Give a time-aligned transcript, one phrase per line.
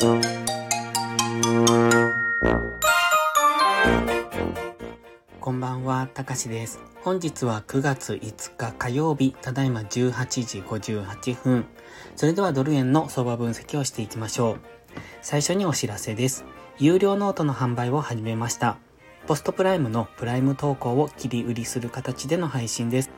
[0.00, 0.06] こ
[5.50, 6.78] んばんは、たかしです。
[7.02, 9.90] 本日は9月5日火曜日、ただいま18
[10.44, 11.66] 時58分。
[12.14, 14.58] それではドル円の相場分析をしていきましょう。
[15.20, 16.44] 最初にお知らせです。
[16.78, 18.78] 有料ノートの販売を始めました。
[19.26, 23.10] PostPrime のプライム投稿を切り売りする形での配信です。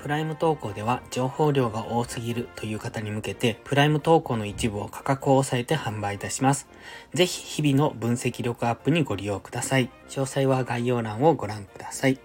[0.00, 6.68] プライム投稿では情報量が多すぎるという方に向けて、プライム投稿の一部を価格を抑えて販売いたします。
[7.14, 9.90] ぜひ日々の分析力アップにご利用ください。
[10.08, 12.20] 詳細は概要欄をご覧ください。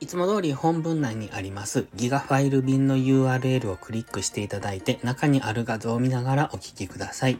[0.00, 7.38] いつも通り本文内にありますギガファイル便の URL をクリックしていただいて中にある画像を見ながらお聞きください。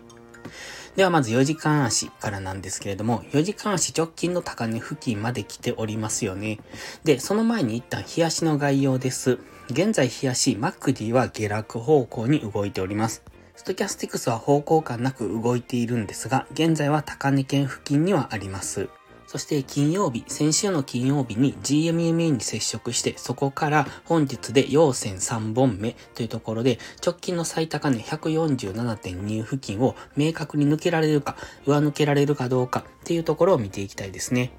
[0.96, 6.58] ではまず4時間足からなんですけれども、4時間足直近の高値付近まで来ておりますよね。
[7.04, 9.38] で、その前に一旦冷やしの概要です。
[9.70, 13.22] 現在冷やし、マックディは下落方向に動いております。
[13.54, 18.88] ストキャスティクスは方向感なく動いているんですが、現在は高値圏付近にはあります。
[19.30, 34.50] そして金曜日、先週の金曜日に GMMA に接触して、そこから本日で陽線3本目というところで、直近の最高値147.2付近を明確に抜けられるか、上抜けられるかどうかっていうところを見ていきたいですね。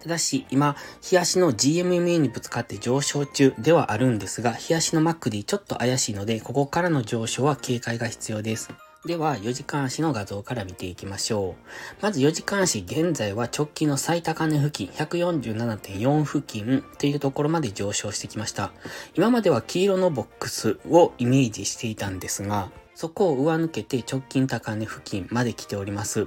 [0.00, 8.70] ただし、今、日足の GMMA にぶつかって上昇中ではあるんですが、日足の MacD ちょっと怪しいので、ここからの上昇は警戒が必要です。
[9.06, 11.62] では、4時間足の画像から見ていきましょう。
[12.02, 18.72] まず4時間足、現在は直近の最高値付近、147.4付近っていうところまで上昇してきました。
[19.14, 26.26] 今までは黄色のボックスをイメージしていたんですが、そこを上抜けて直近高値付近まで来ております。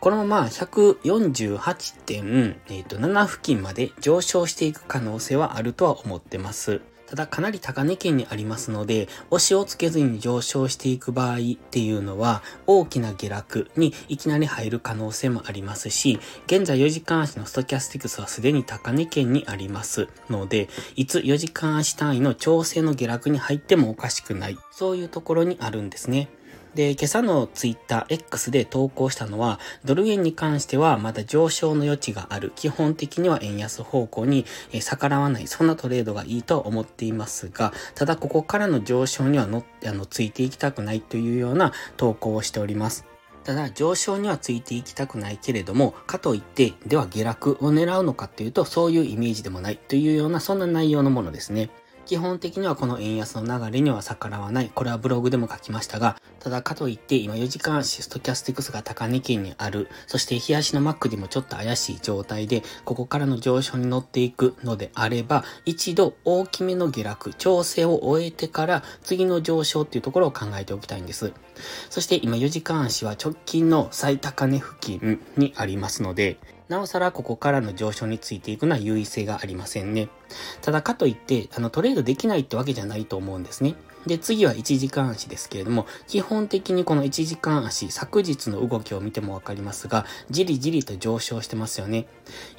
[0.00, 6.80] このまま148.7付近まで上昇していく可能性はあるとは思ってます。
[7.06, 24.58] ただかなり高値圏にありますので、押しをつけずに上昇していく場合っていうのは、大きな下落にいきなり入る可能性もありますし、現在4時間足のストキャスティクスはすでに高値圏にありますので、いつ4時間足単位の調整の下落に入ってもおかしくない。
[24.72, 26.28] そういうところにあるんですね。
[26.76, 32.52] で、今朝のツイッター X で投稿したのは、ドル円に関してはまだ上昇の余地がある。
[32.54, 34.44] 基本的には円安方向に
[34.80, 35.46] 逆らわない。
[35.46, 43.06] そんなトレードがいいと思っていますが、ただここからの上昇にはのあのついていきたくないというような投稿をしております。
[43.42, 51.70] ただ上昇にはついていきたくないけれども、かといって、では下落を狙うのかっていうと、そういうイメージでもないというような、そんな内容のものですね。
[52.06, 54.70] 基本的にはこの円安の流れには逆らわない。
[54.72, 59.88] これはブログでも書きましたが、ただかといって今4時間足ストキャスティクスが高値圏にある。
[60.06, 71.32] そして日足のマックでもちょっと怪しい状態で、ここからの上昇に乗っていくのであれば、一度大きめの下落、調整を終えてから次の上昇っていうところを考えておきたいんです。
[71.90, 76.38] そして今4時間足は直近の最高値付近にありますので、
[76.68, 80.08] なおさらここからの上昇についていくのは優位性がありませんね。
[80.62, 83.76] ただかといって、あのトレードできないってわけじゃないと思うんですね。
[84.06, 92.06] で、次は1時間足ですけれども、基本的にこの1時間足、昨日の動きを見てもわかりますが、じりじりと上昇してますよね。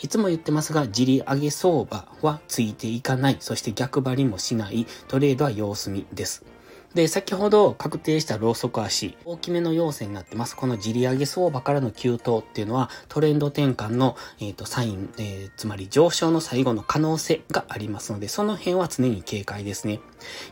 [0.01, 6.45] いつも言ってますが、じり上げ相場はついていかない、そして逆張りもしない、トレードは様子見です。
[6.93, 10.55] で、先ほど確定したローソク足、大きめの要線になってます。
[10.55, 19.99] このじり上げ相場からの急騰っていうのは、トレンド転換の、えっ、ー、と、サイン、えー、つまり上昇の最後の可能性がありますので、その辺は常に警戒ですね。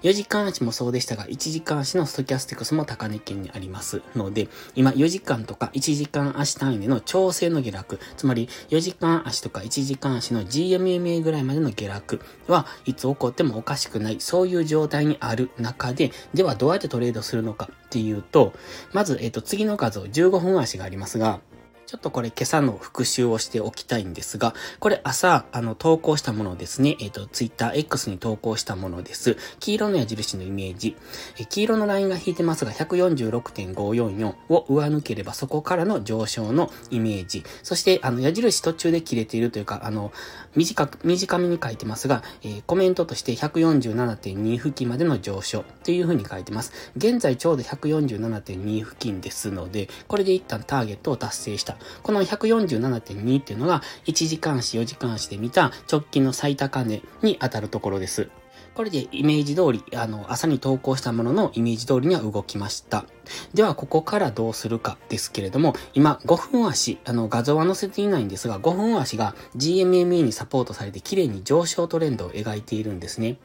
[0.03, 4.01] 4時間足もそうでしたが、1時間足のストキャスティクスも高値圏にあります。
[4.15, 18.53] ので、今4時間とか1時間足単位での調整の下落、つまり4時間足とか1時間足の GMMA ぐらいまでの下落はいつ起こってもおかしくない、そういう状態にある中で、ではどうやってトレードするのかっていうと、
[18.93, 21.39] まず、えっ、と、次の画像、15分足がありますが、
[21.85, 26.97] ちょっとこれ今朝の復習をしておきたいんですが、これ朝、あの、投稿したものですね。
[26.99, 29.37] えっ、ー、と、ツイッター X に投稿したものです。
[29.59, 30.97] 黄色の矢印のイメージ。
[31.39, 37.43] え黄色のラインが引いてますが、146.544を上抜ければそこからの上昇のイメージ。
[37.61, 40.11] そして、あの、矢印途中で切れているというか、あの、
[40.55, 46.71] 短く、短めに書いてますが、えー、コメントとして147.2付近までの上昇という風に書いてます。
[46.97, 51.74] 現在ちょうど147.2付近ですので、これで一旦ターゲットを達成した。
[52.03, 58.29] この147.2っていうのが1時間足、4時間足で見た直近の最高値に当たるところです。
[58.75, 63.05] これでイメージ通り、あの、朝に投稿したもののイメージ通りには動きました。
[63.53, 73.37] では、ここからどうするかですけれども、今、5分足、あの、画像は載せていないんですが、5分足が GMME にサポートされて綺麗に上昇トレンドを描いているんですね。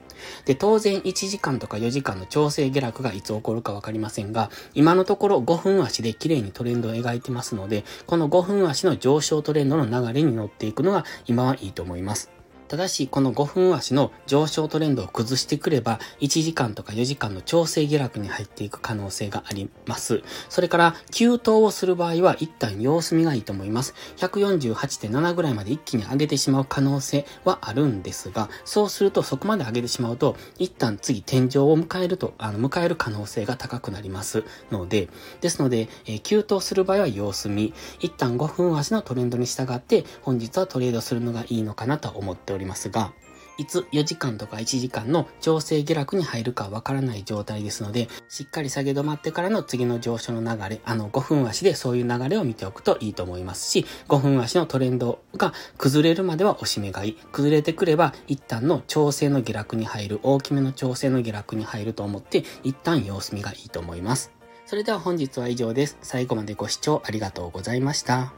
[0.47, 12.40] で、当然1時間とか4時間の調整下落がいつ起こるかわかりませんが、今のところ5分足で綺麗にトレンドを描いてますので、この5分足の上昇トレンドの流れに乗っていくのが今はいいと思います。
[12.71, 20.23] ただし、この5分足の上昇トレンドを崩してくれば、1時間とか4時間の調整下落に入っていく可能性があります。
[20.49, 23.97] それから、急騰をする場合は、一旦様子見がいいと思います。
[24.19, 35.09] 148.7ぐらいまで一気に上げてしまう可能性はあるんですが、そうするとそこまで上げてしまうと、一旦次天井を迎えると、あの、迎える可能性が高くなりますので、
[35.41, 42.60] ですので、えー、急騰する場合は様子見、一旦5分足のトレンドに従って、本日はトレードするのがいいのかなと思っております。
[42.61, 43.13] りますが、
[43.61, 64.33] いつ4時間とか1時間の調整下落に入るかわからない状態ですので、しっかり下げ止まってからの次の上昇の流れ、あの5分足でそういう流れを見ておくといいと思いますし、5分足のトレンドが崩れるまでは押し目買い、崩れてくれば一旦の調整の下落に入る、大きめの調整の下落に入ると思って、一旦様子見がいいと思います。
[64.65, 65.99] それでは本日は以上です。
[66.01, 68.33] 最後までご視聴ありがとうございました。